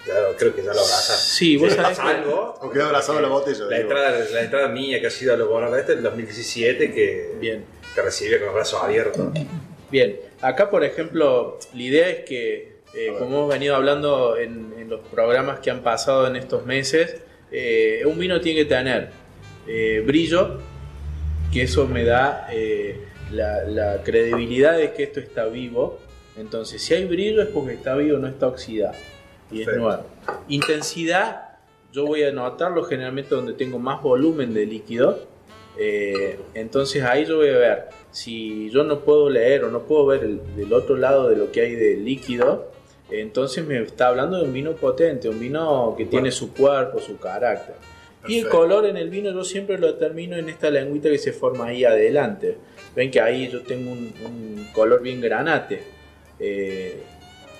[0.08, 1.20] Ya, creo que ya lo abrazas.
[1.36, 3.66] Sí, vos sabés que- Salvo O quedó abrazado la botella.
[3.66, 6.94] la entrada, la entrada mía que ha sido a los bonos de este del 2017
[6.94, 7.66] que Bien.
[7.96, 9.28] te recibe con los brazos abiertos.
[9.90, 14.90] Bien, acá por ejemplo, la idea es que, eh, como hemos venido hablando en, en
[14.90, 17.18] los programas que han pasado en estos meses,
[17.52, 19.10] eh, un vino tiene que tener
[19.68, 20.60] eh, brillo,
[21.52, 23.00] que eso me da eh,
[23.32, 26.00] la, la credibilidad de que esto está vivo.
[26.38, 28.94] Entonces, si hay brillo es porque está vivo, no está oxidado.
[29.52, 30.04] Y es nuevo.
[30.48, 31.58] Intensidad,
[31.92, 35.20] yo voy a notarlo generalmente donde tengo más volumen de líquido.
[35.78, 40.06] Eh, entonces ahí yo voy a ver si yo no puedo leer o no puedo
[40.06, 42.72] ver el, del otro lado de lo que hay de líquido,
[43.10, 47.18] entonces me está hablando de un vino potente, un vino que tiene su cuerpo, su
[47.18, 47.76] carácter.
[48.28, 51.34] Y el color en el vino yo siempre lo determino en esta lengüita que se
[51.34, 52.58] forma ahí adelante.
[52.96, 55.84] Ven que ahí yo tengo un, un color bien granate.
[56.40, 57.04] Eh,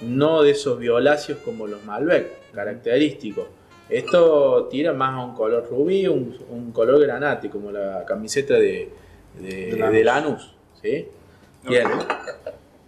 [0.02, 3.46] no de esos violáceos como los Malbec, característicos.
[3.90, 8.90] Esto tira más a un color rubí, un, un color granate, como la camiseta de,
[9.40, 9.94] de, De Lanús.
[9.94, 11.08] de Lanús, ¿sí?
[11.68, 11.88] Bien,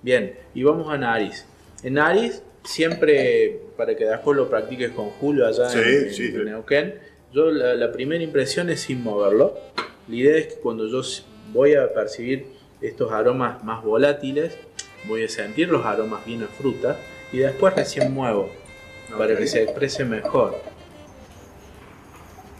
[0.01, 0.35] bien.
[0.53, 1.45] Y vamos a nariz.
[1.83, 6.31] En nariz, siempre, para que después lo practiques con Julio allá Sí, en, sí.
[6.33, 6.95] Neuquén,
[7.31, 9.55] yo la, la primera impresión es sin moverlo.
[10.07, 11.01] La idea es que cuando yo
[11.53, 12.47] voy a percibir
[12.81, 14.57] estos aromas más volátiles,
[15.05, 16.97] voy a sentir los aromas bien a fruta
[17.31, 18.49] y después recién muevo
[19.17, 20.61] para que se exprese mejor.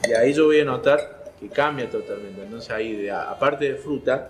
[0.08, 2.42] Y ahí yo voy a notar que cambia totalmente.
[2.44, 4.30] Entonces ahí, de- aparte de fruta,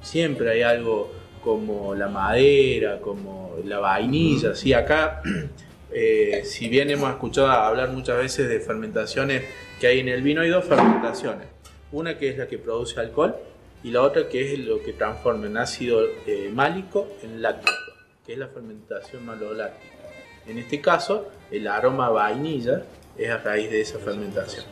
[0.00, 1.12] siempre hay algo
[1.44, 4.54] como la madera, como la vainilla.
[4.54, 5.22] Sí, acá,
[5.92, 9.42] eh, si bien hemos escuchado hablar muchas veces de fermentaciones
[9.80, 11.46] que hay en el vino, hay dos fermentaciones.
[11.90, 13.36] Una que es la que produce alcohol
[13.82, 17.72] y la otra que es lo que transforma en ácido eh, málico en láctico,
[18.24, 19.92] que es la fermentación maloláctica.
[20.46, 22.82] En este caso, el aroma vainilla
[23.16, 24.64] es a raíz de esa fermentación.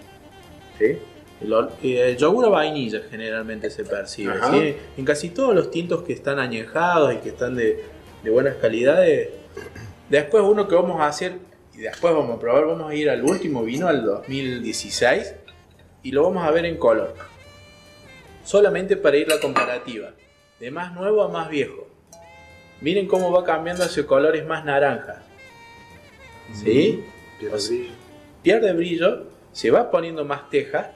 [0.79, 0.99] ¿sí?
[1.41, 4.35] El, eh, el yogur a vainilla generalmente se percibe.
[4.51, 4.77] ¿sí?
[4.97, 7.85] En casi todos los tintos que están añejados y que están de,
[8.23, 9.31] de buenas calidades.
[10.09, 11.39] Después uno que vamos a hacer,
[11.75, 15.35] y después vamos a probar, vamos a ir al último vino, al 2016,
[16.03, 17.15] y lo vamos a ver en color.
[18.55, 20.11] Solamente para ir la comparativa.
[20.59, 21.87] De más nuevo a más viejo.
[22.81, 25.19] Miren cómo va cambiando hacia colores más naranjas.
[26.53, 27.05] ¿Sí?
[27.39, 27.93] Pierde brillo.
[28.43, 30.91] pierde brillo, se va poniendo más teja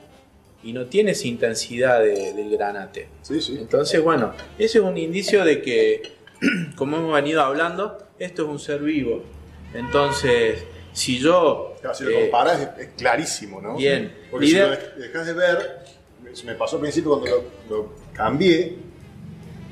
[0.64, 3.06] y no tiene esa intensidad de- del granate.
[3.22, 3.56] Sí, sí.
[3.60, 6.02] Entonces, bueno, ese es un indicio de que,
[6.76, 9.22] como hemos venido hablando, esto es un ser vivo.
[9.74, 11.76] Entonces, si yo...
[11.80, 13.76] Claro, si lo eh, comparas es, es clarísimo, ¿no?
[13.76, 14.12] Bien.
[14.30, 15.78] Porque si lo dej- dejas de ver,
[16.44, 17.26] me- pasó al principio cuando
[17.68, 18.76] lo, lo cambié,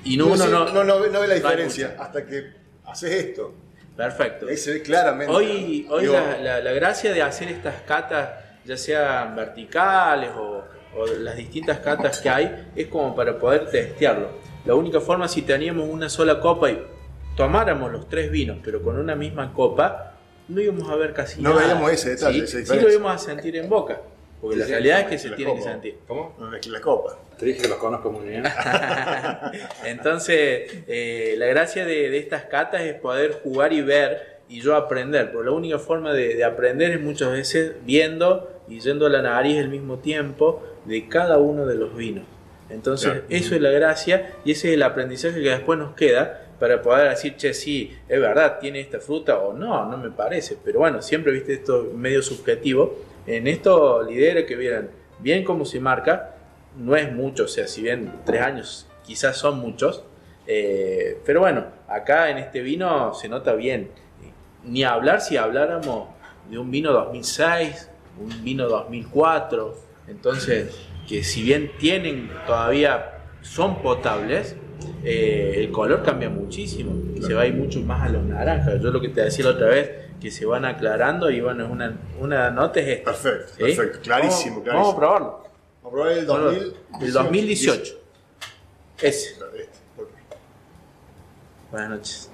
[0.05, 2.53] y no, uno no, no, no ve- no ve la no diferencia hasta que
[2.85, 3.55] haces esto.
[3.97, 4.47] Perfecto.
[4.49, 5.33] Ahí se ve claramente.
[5.33, 8.31] Hoy, hoy Digo, la, la- la gracia de hacer estas catas,
[8.65, 10.65] ya sean verticales o,
[10.97, 14.29] o las distintas catas que hay, es como para poder testearlo.
[14.65, 16.83] La única forma si teníamos una sola copa y
[17.37, 20.15] tomáramos los tres vinos, pero con una misma copa,
[20.49, 21.63] no íbamos a ver casi No nada.
[21.63, 24.01] veíamos ese detalle, Sí, esa sí lo íbamos a sentir en boca,
[24.43, 25.97] porque la Sí, realidad es que se tiene que sentir.
[26.07, 26.35] ¿Cómo?
[26.39, 27.17] no la copa.
[27.39, 28.43] Te dije que los conozco muy bien.
[29.85, 34.77] Entonces, eh, la gracia de, de estas catas es poder jugar y ver y yo
[34.77, 39.09] aprender, porque la única forma de, de aprender es muchas veces viendo y yendo a
[39.09, 42.25] la nariz al mismo tiempo de cada uno de los vinos.
[42.69, 43.25] Entonces, Claro.
[43.31, 47.11] eso es la gracia y ese es el aprendizaje que después nos queda para poder
[47.11, 50.57] decir, che, sí, es verdad, tiene esta fruta o no, no me parece.
[50.65, 52.99] Pero bueno, siempre viste esto medio subjetivo.
[53.27, 56.37] En esto, era que vieran bien cómo se marca,
[56.77, 60.05] no es mucho, o sea, si bien tres años quizás son muchos,
[60.47, 63.91] eh, pero bueno, acá en este vino se nota bien.
[64.65, 66.09] Ni hablar si habláramos
[66.51, 69.75] de un vino 2006, un vino 2004,
[70.09, 70.77] entonces
[71.09, 74.57] que si bien tienen todavía, son potables,
[75.05, 78.81] eh, el color cambia muchísimo, se va a ir mucho más a los naranjas.
[78.81, 79.91] Yo lo que te decía la otra vez,
[80.21, 83.11] que se van aclarando y bueno, una, una nota es esta.
[83.13, 83.63] Perfecto, ¿sí?
[83.63, 83.99] perfecto.
[84.03, 84.73] Clarísimo, Vamos- clarísimo.
[84.73, 85.45] Vamos a probarlo.
[85.83, 87.05] Vamos a probar el 2018.
[87.05, 87.95] El 2018.
[89.03, 89.29] Ese.
[89.31, 89.69] Este.
[91.71, 92.31] Buenas noches.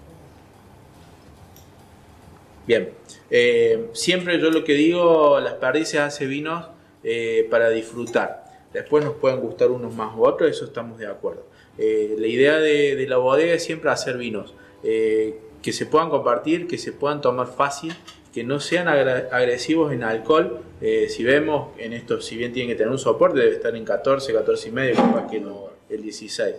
[2.67, 2.91] Bien,
[3.31, 6.67] eh, siempre yo lo que digo, las perdices hace vinos
[7.03, 8.45] eh, para disfrutar.
[8.73, 11.47] Después nos pueden gustar unos más u otros, eso estamos de acuerdo.
[11.79, 16.11] Eh, la idea de, de la bodega es siempre hacer vinos eh, que se puedan
[16.11, 17.95] compartir, que se puedan tomar fácil,
[18.33, 20.61] que no sean agresivos en alcohol.
[20.81, 23.85] Eh, si vemos en esto, si bien tienen que tener un soporte, debe estar en
[23.85, 26.55] 14, 14 y medio, capaz que no, el 16.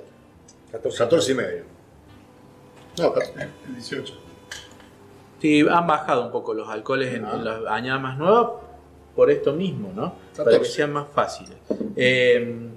[0.71, 0.97] 14.
[0.97, 1.63] 14 y medio.
[2.97, 3.13] No,
[3.67, 4.13] el 18.
[5.41, 7.33] Sí, han bajado un poco los alcoholes en, Ah.
[7.35, 8.47] en las añadas más nuevas
[9.15, 10.13] por esto mismo, ¿no?
[10.35, 10.59] Para 14.
[10.59, 11.55] que sean más fáciles.
[11.95, 12.67] Eh,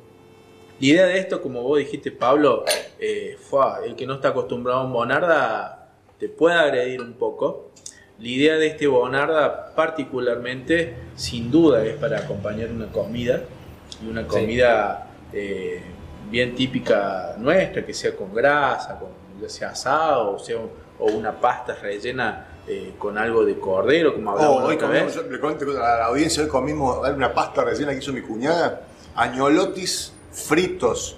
[0.83, 2.64] la idea de esto, como vos dijiste, Pablo,
[2.99, 7.71] eh, fue, el que no está acostumbrado a un Bonarda te puede agredir un poco.
[8.18, 13.45] La idea de este Bonarda, particularmente, sin duda, es para acompañar una comida.
[14.05, 15.81] Y una comida eh,
[16.29, 20.57] bien típica nuestra, que sea con grasa, con, ya sea asado, o, sea,
[20.99, 25.14] o una pasta rellena eh, con algo de cordero, como hablamos Oh, hoy comimos, vez.
[25.14, 28.81] yo le cuento a la audiencia, hoy comimos una pasta rellena que hizo mi cuñada,
[29.14, 31.16] añolotis fritos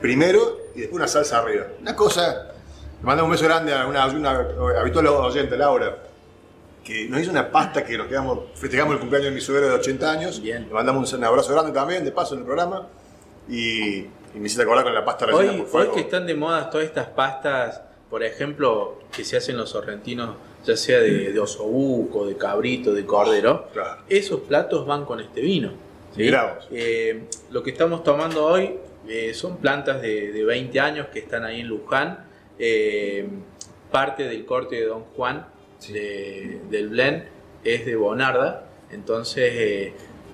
[0.00, 1.66] primero y después una salsa arriba.
[1.80, 2.52] Una cosa,
[3.00, 5.98] le mandamos un beso grande a una, una habitual oyente, Laura,
[6.82, 9.74] que nos hizo una pasta que nos quedamos, festejamos el cumpleaños de mi suegro de
[9.74, 10.40] 80 años.
[10.40, 10.66] Bien.
[10.68, 12.86] Le mandamos un abrazo grande también, de paso en el programa.
[13.48, 15.52] Y, y me hiciste acordar con la pasta rellena.
[15.52, 15.86] Hoy, por favor.
[15.88, 20.36] hoy que están de moda todas estas pastas, por ejemplo, que se hacen los sorrentinos,
[20.64, 24.02] ya sea de, de osobuco, de cabrito, de cordero, Claro.
[24.08, 25.72] esos platos van con este vino.
[26.70, 28.76] Eh, lo que estamos tomando hoy
[29.08, 32.24] eh, son plantas de, de 20 años que están ahí en Luján,
[32.58, 33.26] eh,
[33.90, 35.46] parte del corte de Don Juan
[35.92, 37.24] de- del blend
[37.64, 39.92] es de Bonarda, entonces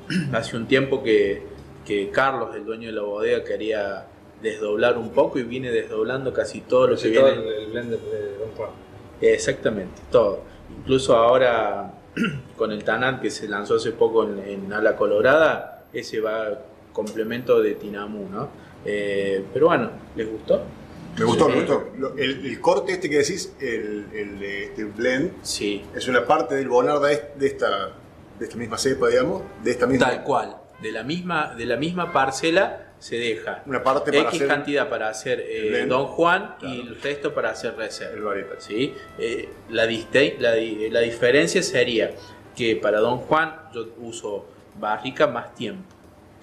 [0.32, 1.42] hace un tiempo que,
[1.86, 4.06] que Carlos, el dueño de la bodega, quería
[4.42, 7.42] desdoblar un poco y viene desdoblando casi todo lo que todo viene.
[7.48, 8.70] el, el blend de, de Don Juan.
[9.20, 10.42] Exactamente, todo.
[10.78, 11.92] Incluso ahora
[12.56, 17.60] con el Tanat que se lanzó hace poco en, en Ala Colorada, ese va complemento
[17.60, 18.48] de Tinamú, ¿no?
[18.84, 20.62] Eh, pero bueno, ¿les gustó?
[21.18, 21.52] Me gustó, Sí.
[21.52, 22.14] me gustó.
[22.16, 26.54] El, el corte este que decís, el, el de este blend, Sí, es una parte
[26.54, 27.92] del Bonarda de esta,
[28.38, 30.06] de esta misma cepa, digamos, de esta misma...
[30.06, 30.56] tal cual.
[30.80, 34.88] De la misma, de la misma parcela se deja Una parte para X hacer cantidad
[34.88, 35.84] para hacer eh.
[35.88, 36.74] Don Juan Claro.
[36.74, 38.34] y el resto para hacer reserva.
[38.58, 38.94] ¿sí?
[39.18, 40.54] Eh, la, la,
[40.90, 42.12] la diferencia sería
[42.56, 44.46] que para Don Juan yo uso
[44.78, 45.84] barrica más tiempo.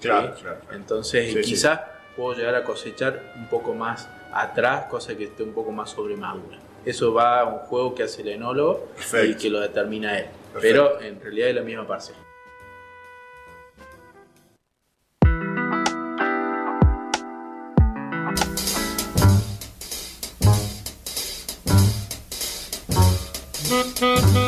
[0.00, 0.08] ¿sí?
[0.08, 0.76] Claro, claro, claro.
[0.76, 1.50] Entonces Sí, sí.
[1.50, 1.80] quizás
[2.16, 6.58] puedo llegar a cosechar un poco más atrás, cosa que esté un poco más sobremadura.
[6.84, 9.26] Eso va a un juego que hace el enólogo Perfecto.
[9.30, 10.26] y que lo determina él.
[10.52, 10.60] Perfecto.
[10.60, 12.18] Pero en realidad es la misma parcela.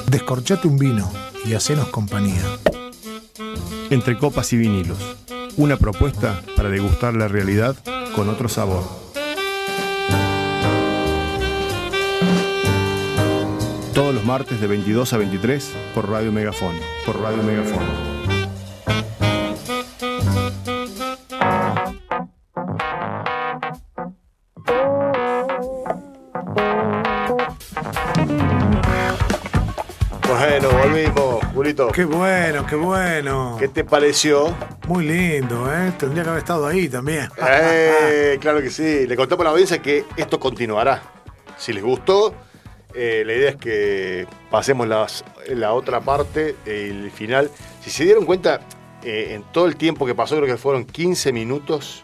[0.07, 1.11] Descorchate un vino
[1.45, 2.43] y hacenos compañía.
[3.91, 4.99] Entre copas y vinilos.
[5.57, 7.75] Una propuesta para degustar la realidad
[8.15, 8.85] con otro sabor.
[13.93, 16.77] Todos los martes de 22 a 23 por Radio Megafón.
[17.05, 17.85] Por Radio Megafón.
[30.29, 31.89] Bueno, volvimos, Julito.
[31.89, 32.30] Qué bueno,
[32.69, 33.57] qué bueno.
[33.59, 34.55] ¿Qué te pareció?
[34.89, 35.93] Muy lindo, ¿eh?
[35.99, 37.29] Tendría que haber estado ahí también.
[37.49, 39.07] Eh, claro que sí.
[39.07, 41.03] Le contamos a la audiencia que esto continuará.
[41.57, 42.35] Si les gustó,
[42.95, 47.51] eh, la idea es que pasemos las- la otra parte, el final.
[47.83, 48.61] Si se dieron cuenta,
[49.03, 52.03] eh, en todo el tiempo que pasó, creo que fueron 15 minutos,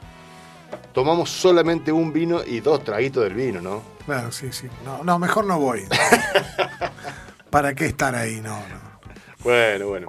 [0.92, 3.82] tomamos solamente un vino y dos traguitos del vino, ¿no?
[4.04, 4.68] Claro, sí, sí.
[4.84, 5.84] No, no, mejor no voy.
[7.50, 8.40] ¿Para qué estar ahí?
[8.40, 9.00] No, no.
[9.44, 10.08] Bueno, bueno.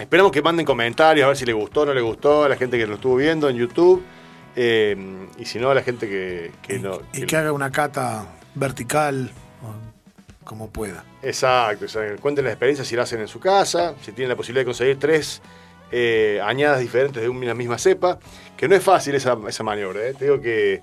[0.00, 2.56] Esperamos que manden comentarios a ver si les gustó o no les gustó a la
[2.56, 4.02] gente que lo estuvo viendo en YouTube.
[4.56, 4.96] eh,
[5.38, 7.00] y si no, a la gente que, que no.
[7.12, 9.30] Y que- haga una cata vertical,
[10.44, 11.04] como pueda.
[11.22, 12.20] Exacto, exacto.
[12.20, 14.98] cuenten la experiencia si la hacen en su casa, si tienen la posibilidad de conseguir
[14.98, 15.40] tres
[15.92, 18.18] eh, añadas diferentes de una misma cepa,
[18.56, 20.14] que no es fácil esa, esa maniobra, ¿eh?
[20.14, 20.82] te digo que,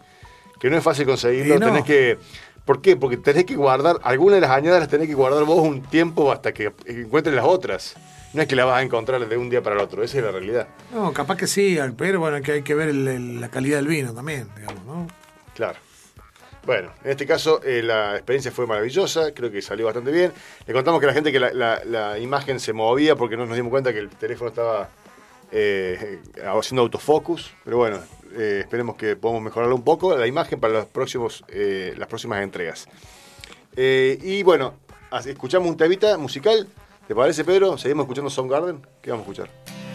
[0.60, 1.66] que no es fácil conseguirlo, no.
[1.68, 2.18] tenés que...
[2.64, 2.96] ¿Por qué?
[2.98, 6.32] Porque tenés que guardar, algunas de las añadas las tenés que guardar vos un tiempo
[6.32, 7.96] hasta que encuentres las otras.
[8.34, 10.24] No es que las vas a encontrar de un día para el otro, esa es
[10.24, 10.68] la realidad.
[10.94, 13.88] No, capaz que sí, pero bueno, que hay que ver el- el- la calidad del
[13.88, 15.08] vino también, digamos, ¿no?
[15.56, 15.80] Claro.
[16.66, 20.34] Bueno, en este caso eh, la experiencia fue maravillosa, creo que salió bastante bien.
[20.66, 23.56] Le contamos que la gente que la, la- la imagen se movía porque no nos
[23.56, 24.90] dimos cuenta que el teléfono estaba
[25.54, 28.00] eh, haciendo autofocus, pero bueno,
[28.38, 31.46] eh, esperemos que podamos mejorarlo un poco la imagen para los próximos,
[31.96, 32.86] las próximas entregas.
[33.78, 34.74] Y bueno,
[35.26, 36.68] escuchamos un temita musical,
[37.08, 37.78] ¿te parece Pedro?
[37.78, 38.86] ¿Seguimos escuchando Soundgarden?
[39.02, 39.87] ¿Qué vamos a escuchar?